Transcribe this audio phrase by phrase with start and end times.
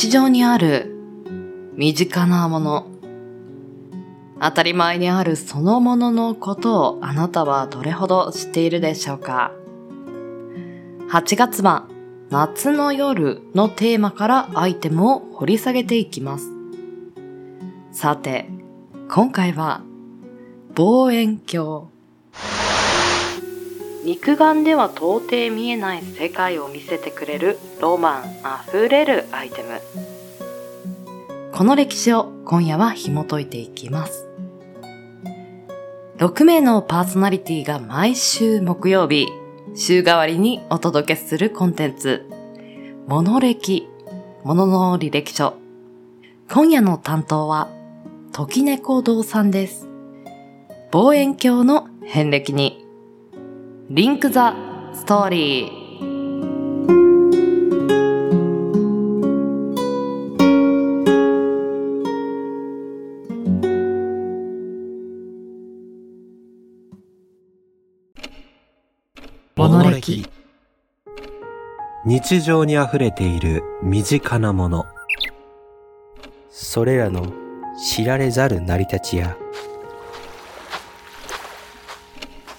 [0.00, 0.96] 日常にある
[1.74, 2.86] 身近なもの、
[4.40, 9.52] 当たり前にあるそのもののことをあなたはどれほど知っているでしょうか
[11.10, 11.90] ?8 月版
[12.30, 16.50] 夏の夜のテーマからアイテムを掘り下げていきます。
[17.92, 18.48] さて、
[19.10, 19.82] 今回は
[20.76, 21.88] 望遠鏡。
[24.04, 29.80] 肉眼では到底見えない世界を見せてくれるロマンあふれるアイテム。
[31.52, 34.26] この歴史を今夜は紐解いていきます。
[36.16, 39.28] 6名のパーソナリティが毎週木曜日、
[39.74, 42.26] 週替わりにお届けするコンテンツ、
[43.06, 43.86] モノ歴、
[44.44, 45.54] モノの履歴書。
[46.50, 47.68] 今夜の担当は、
[48.32, 49.86] 時猫堂さんです。
[50.90, 52.79] 望遠鏡の遍歴に
[53.92, 54.54] リンクザ
[54.94, 55.80] ストーリー。
[72.06, 74.86] 日常に溢れている身近なもの。
[76.48, 77.32] それらの
[77.76, 79.36] 知られざる成り立ちや、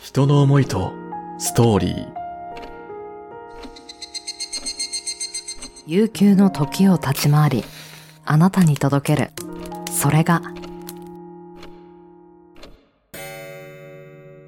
[0.02, 1.00] 人の思いと
[1.44, 2.08] ストーリー。
[5.88, 7.64] 悠久の時を立ち回り
[8.26, 9.32] あなたに届ける。
[9.92, 10.44] それが「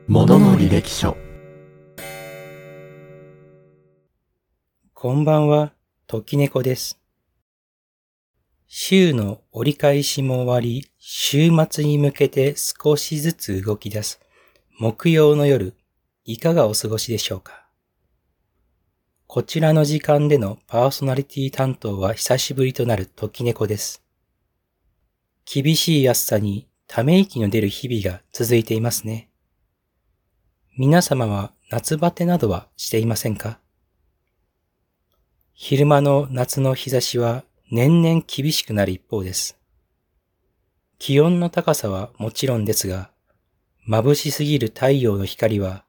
[0.08, 1.18] ものの履歴書」
[4.94, 5.74] こんばんは、
[6.06, 7.02] 時猫です。
[8.68, 14.20] 週の折り返しも終わり、週末に向けて少しずつ動き出す。
[14.78, 15.74] 木曜の夜、
[16.26, 17.68] いかがお過ごしでしょうか？
[19.28, 24.02] こちらの時間でのパーソナリティ担当は久しぶりとなる時猫です。
[25.44, 29.32] 厳しい暑さにため息の出る日々が続いていますね。
[30.78, 33.60] 皆様は夏バテなどはしていませんか？
[35.52, 39.60] 昼間の夏の日差しは年々厳しくなる一方です。
[41.00, 43.10] 気温の高さはもちろんですが、
[43.90, 45.84] 眩しすぎる太陽の光は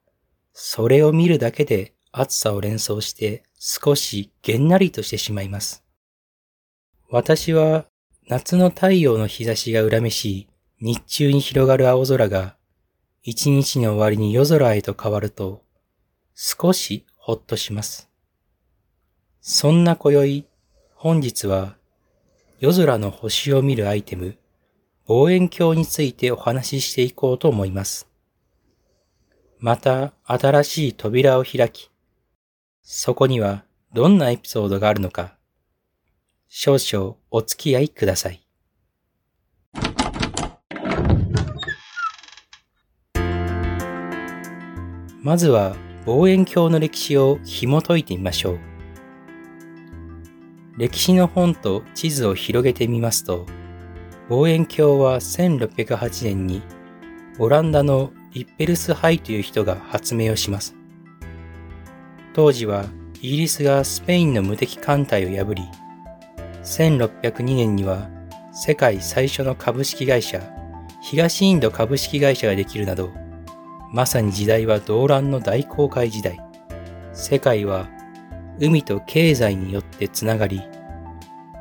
[0.55, 5.85] それを見るだけで暑さを連想して少しげんなりとしてしまいます。
[7.11, 7.87] 私は
[8.29, 10.49] 夏の太陽の日差しが恨めしい
[10.81, 12.57] 日中に広がる青空が
[13.23, 15.63] 一日の終わりに夜空へと変わると
[16.35, 18.09] 少しほっとします。
[19.41, 20.47] そんな今宵、
[20.95, 21.77] 本日は
[22.61, 24.39] 夜空の星を見るアイテム、
[25.07, 28.14] 望遠鏡についてお話ししていこうと思います。
[29.65, 31.91] また新しい扉を開き、
[32.83, 33.65] そこには
[33.95, 35.39] どんなエピソードがあるのか、
[36.49, 38.47] 少々お付き合いください。
[45.23, 48.59] まずは望遠鏡の歴史を紐解いてみましょう。
[50.77, 53.47] 歴史の本と地図を広げてみますと、
[54.29, 56.61] 望遠鏡は1608年に
[57.39, 60.75] オランダのリッペルスハイという人が発明をします。
[62.33, 62.85] 当時は
[63.21, 65.63] イギリスがスペインの無敵艦隊を破り、
[66.65, 68.11] 1602年には
[68.53, 70.43] 世界最初の株式会社、
[71.01, 73.13] 東インド株式会社ができるなど、
[73.93, 76.37] まさに時代は動乱の大航海時代。
[77.13, 77.89] 世界は
[78.59, 80.61] 海と経済によってつながり、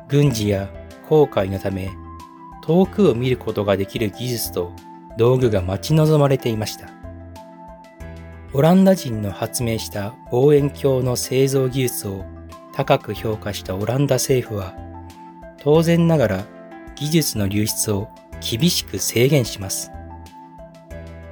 [0.08, 0.68] 軍事や
[1.08, 1.88] 航海のため
[2.64, 4.72] 遠くを見ることができる技術と
[5.16, 6.88] 道具が待ち望まれていました。
[8.52, 12.24] オランダ人の発明した望遠鏡の製造技術を
[12.72, 14.74] 高く評価したオランダ政府は、
[15.58, 16.44] 当然ながら
[16.94, 18.08] 技術の流出を
[18.40, 19.90] 厳しく制限します。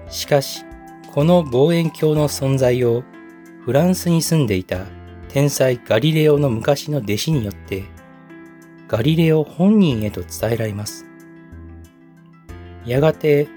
[0.08, 0.64] しかし、
[1.12, 3.04] この望遠鏡の存在を
[3.64, 4.86] フランスに住んでいた
[5.28, 7.84] 天才ガリレオの昔の弟子によって、
[8.88, 11.06] ガリレオ本人へと伝えられます。
[12.84, 13.48] やがて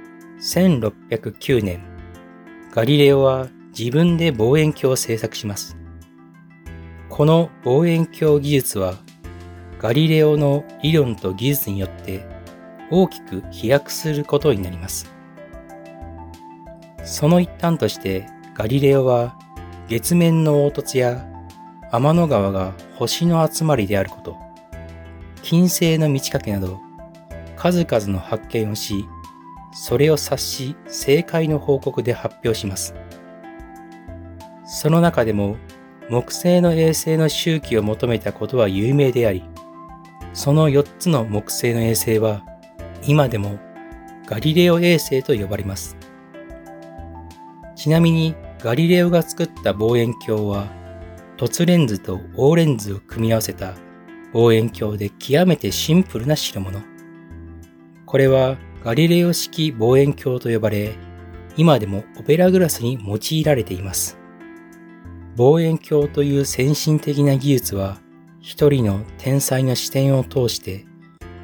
[0.46, 1.82] 1609年、
[2.72, 5.76] ガリレオは自分で望遠鏡を製作します。
[7.10, 8.94] この望遠鏡技術は、
[9.80, 12.28] ガリレオの理論と技術によって
[12.92, 15.12] 大きく飛躍することになります。
[17.04, 19.36] その一端として、ガリレオは
[19.90, 21.26] 月面の凹凸や
[21.92, 24.38] 天の川が星の集まりであること、
[25.42, 26.80] 金星の満ち欠けなど
[27.56, 29.06] 数々の発見をし、
[29.78, 32.96] それを察し正解の報告で発表します。
[34.66, 35.58] その中でも
[36.10, 39.44] 木星の衛星の周期を求めたことは有名であり、
[40.34, 42.46] その4つの木星の衛星は
[43.06, 43.60] 今でも
[44.26, 45.98] ガリレオ衛星と呼ばれます。
[47.76, 50.68] ちなみにガリレオが作った望遠鏡は
[51.36, 53.74] 凸レンズと大レンズを組み合わせた
[54.32, 56.80] 望遠鏡で極めてシンプルな代物。
[58.06, 60.94] これはガリレオ式望遠鏡と呼ばれ、
[61.58, 64.16] 今でもオペラグラスに用いられています。
[65.38, 67.98] 望遠鏡という先進的な技術は、
[68.42, 70.86] 一人の天才の視点を通して、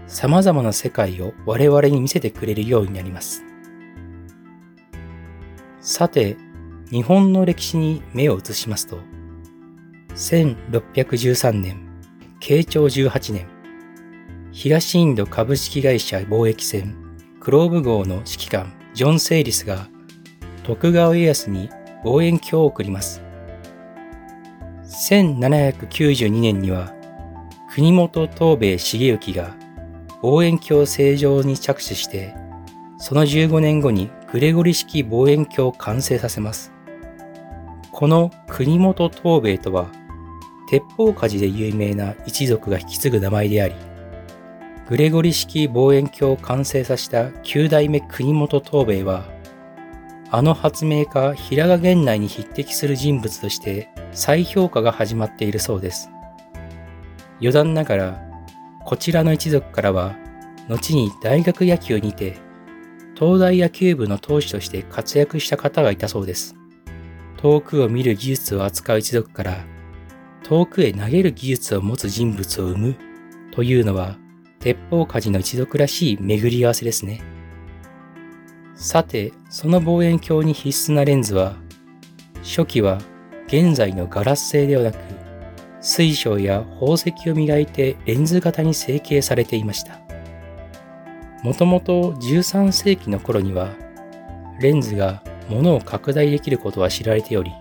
[0.06, 3.44] 様々な世界を我々に見せてくれるようになります。
[5.80, 6.38] さて、
[6.92, 9.00] 日本の歴史に目を移しますと、
[10.14, 11.90] 1613年、
[12.40, 13.48] 慶長18年、
[14.52, 17.01] 東インド株式会社貿易船
[17.42, 19.88] クローブ号の指揮官ジョン・セイリスが
[20.64, 21.72] 徳川家康に
[22.04, 23.24] 望遠鏡を送ります。
[24.86, 26.94] 1792年には
[27.74, 29.56] 国本東兵衛重幸が
[30.22, 32.36] 望遠鏡正常に着手して
[33.00, 36.72] その15年後にグレゴリ式望遠鏡を完成させます。
[37.92, 39.90] この国本東兵衛とは
[40.70, 43.74] 鉄砲火事で有名な一族が引き継ぐ名前であり、
[44.92, 49.24] グレゴリ式望遠鏡を完成させた9代目国本東兵衛は、
[50.30, 56.10] あの発明家平賀源内に匹敵する人物として再評価が始まっているそうです。
[57.40, 58.22] 余談ながら、
[58.84, 60.18] こちらの一族からは、
[60.68, 62.36] 後に大学野球にて、
[63.16, 66.54] 東大野球部の投手として活躍した方がいたそうです。
[67.38, 69.64] 遠くを見る技術を扱う一族から、
[70.44, 72.96] 遠くへ投げる技術を持つ人物を生む
[73.54, 74.18] というのは、
[74.62, 77.22] 鉄砲火事の一族らしい巡り合わせですね。
[78.76, 81.56] さて、その望遠鏡に必須なレンズは、
[82.44, 83.00] 初期は
[83.48, 84.98] 現在のガラス製ではなく、
[85.82, 90.00] 水晶や宝石を磨いてレンズ型に成形されていました。
[91.44, 93.74] もともと13世紀の頃には、
[94.60, 97.52] レンズが物を拡大できることは知られており、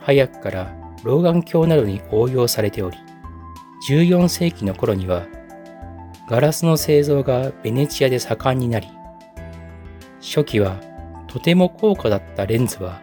[0.00, 2.96] 早くから老眼鏡などに応用されており、
[3.88, 5.26] 14世紀の頃には、
[6.28, 8.88] ガラスの製造がベネチアで盛んになり、
[10.20, 10.80] 初期は
[11.26, 13.00] とても高価だったレンズは、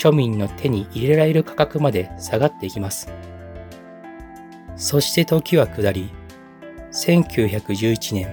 [0.00, 3.08] 庶民の手に入れられる価格まで下がっていきます。
[4.76, 6.10] そして時は下り、
[6.92, 8.26] 1911年、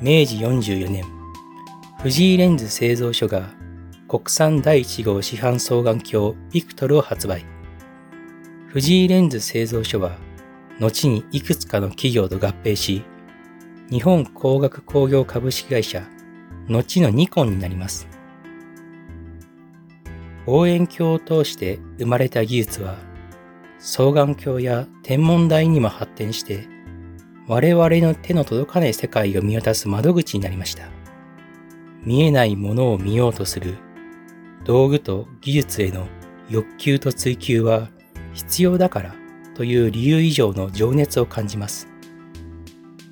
[0.00, 1.04] 明治44年、
[2.00, 3.50] 藤井レンズ製造所が
[4.08, 7.44] 国産第1号市販双眼鏡ビクトルを発売。
[8.68, 10.16] 藤井レンズ製造所は、
[10.78, 13.02] 後にいくつかの企業と合併し、
[13.88, 16.02] 日本工学工業株式会社、
[16.68, 18.08] 後のニコンになります。
[20.46, 22.96] 望遠鏡を通して生まれた技術は、
[23.78, 26.66] 双眼鏡や天文台にも発展して、
[27.46, 30.88] 我々の手の届かない世界を見渡す窓口になりました。
[32.02, 33.76] 見えないものを見ようとする
[34.64, 36.08] 道具と技術への
[36.48, 37.88] 欲求と追求は
[38.32, 39.14] 必要だから
[39.54, 41.95] という理由以上の情熱を感じます。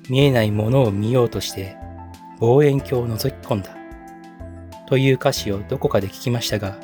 [0.09, 1.77] 見えないものを見ようとして
[2.39, 3.75] 望遠鏡を覗き込んだ
[4.87, 6.77] という歌詞をどこかで聞きましたが、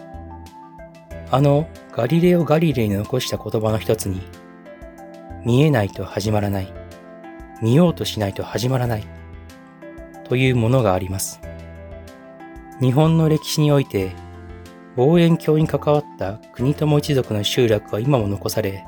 [1.29, 4.21] あのガリレオ・ガリレイの残した言葉の一つに、
[5.45, 6.73] 見えないと始まらない、
[7.61, 9.03] 見ようとしないと始まらない
[10.23, 11.39] というものがあります。
[12.79, 14.11] 日本の歴史において
[14.95, 18.83] 望遠鏡に関わった国友一族の集落は今も残され、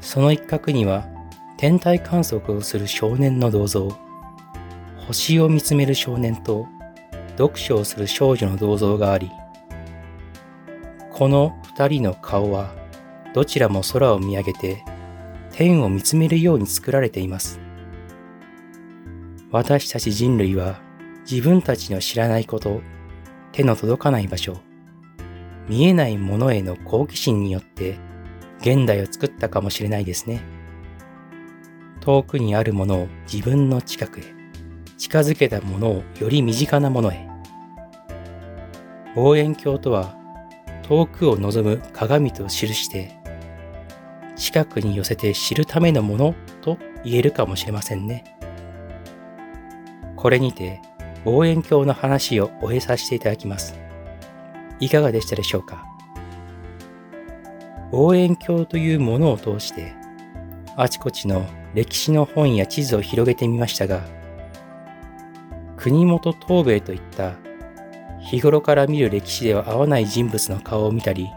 [0.00, 1.08] その一角には
[1.62, 3.88] 天体観測をする少年の銅像、
[5.06, 6.66] 星を見つめる少年と
[7.38, 9.30] 読書をする少女の銅像があり、
[11.12, 12.74] この二人の顔は
[13.32, 14.84] どちらも空を見上げて
[15.52, 17.60] 天を見つめるように作られています。
[19.52, 20.80] 私たち人類は
[21.30, 22.82] 自分たちの知らないこと、
[23.52, 24.56] 手の届かない場所、
[25.68, 28.00] 見えないものへの好奇心によって
[28.62, 30.51] 現代を作ったかもしれないですね。
[32.02, 34.24] 遠くにあるものを自分の近くへ、
[34.98, 37.28] 近づけたものをより身近なものへ。
[39.14, 40.16] 望遠鏡とは
[40.82, 43.16] 遠くを望む鏡と記して、
[44.34, 48.24] 近くに寄せて知るためのものと言えるかもしれませんね。
[50.16, 50.80] これにて
[51.24, 53.78] 望遠鏡の話を終えさせていただきます。
[54.80, 55.86] いかがでしたでしょうか？
[57.92, 59.94] 望遠鏡というものを通して、
[60.74, 64.02] あちこちの歴史の本や地図を広げてみましたが、
[65.76, 67.34] 国本東兵衛といった
[68.20, 71.28] 日頃から見る歴史では合わない人物の顔を見たり、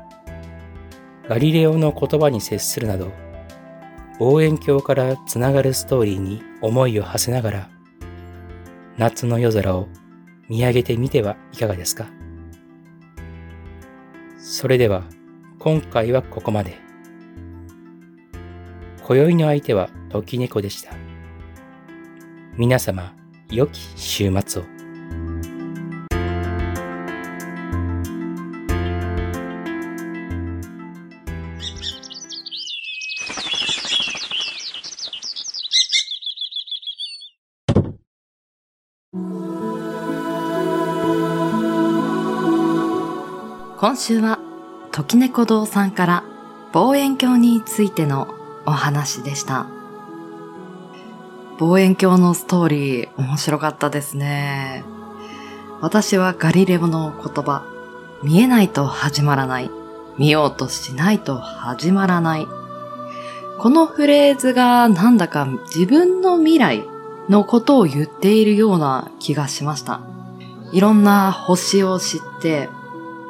[1.27, 3.11] ガリレオの言葉に接するなど、
[4.19, 7.69] 望遠鏡からつながるストーリーに思いを馳せながら、
[8.97, 9.89] 夏の夜空を
[10.47, 12.07] 見上げてみてはいかがですか？
[14.37, 15.03] それでは、
[15.59, 16.84] 今回はここまで。
[19.07, 20.91] 今宵の相手は時猫でした。
[22.57, 23.13] 皆様、
[23.51, 24.65] 良き週末を。
[43.77, 44.39] 今週は、
[44.91, 46.23] 時猫堂さんから
[46.73, 49.67] 望遠鏡についてのお話でした。
[51.59, 54.83] 望遠鏡のストーリー面白かったですね。
[55.81, 57.63] 私はガリレオの言葉、
[58.23, 59.69] 見えないと始まらない、
[60.17, 62.47] 見ようとしないと始まらない。
[63.59, 66.83] このフレーズがなんだか自分の未来
[67.29, 70.01] のことを言っているような気がしました。
[70.71, 72.69] いろんな星を知って、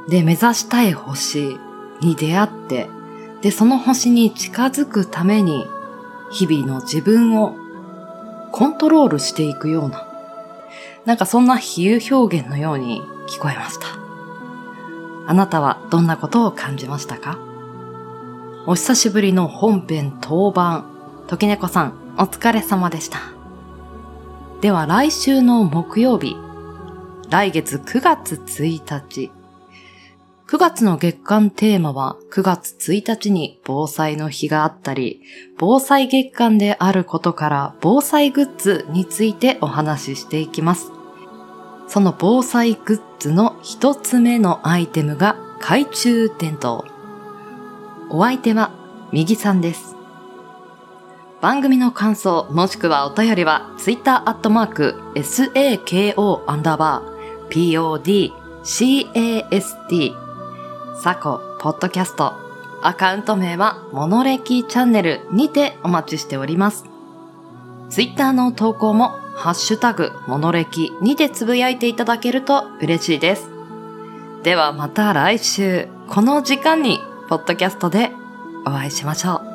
[0.08, 1.58] で、目指したい星
[2.02, 2.90] に出会って、
[3.42, 5.68] で、その星に近づくために、
[6.32, 7.56] 日々の自分を
[8.52, 10.08] コントロールしていくような、
[11.06, 13.86] なんかそんな比喩表現のように聞こえました。
[15.28, 17.38] あなたはどんなことを感じましたか？
[18.68, 20.86] お久しぶりの本編当番、
[21.28, 23.20] 時猫さん、お疲れ様でした。
[24.62, 26.36] では来週の木曜日、
[27.30, 29.32] 来月9月1日、
[30.56, 35.22] 9月の月間テーマは9月1日に防災の日があったり、
[35.58, 40.94] 防災月間であることから防災グッズについてお話ししていきます。
[41.90, 46.86] その防災グッズの一つ目のアイテムが懐中電灯。
[48.10, 48.72] お相手は
[49.12, 49.98] 右さんです。
[51.42, 58.32] 番組の感想もしくはお便りは Twitter アットマーク SAKO アンダーバー
[58.64, 60.25] PODCAST
[61.02, 62.34] サコポッドキャスト
[62.82, 66.86] アカウント名はモノレキチャンネルにてお待ちしております。
[67.90, 73.50] ツイッターの投稿もハッシュタグモノレキにてつぶやいていただけると嬉しいです。
[74.44, 78.12] ではまた来週この時間にポッドキャストで
[78.66, 79.55] お会いしましょう。